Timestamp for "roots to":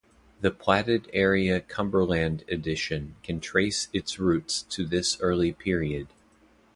4.17-4.83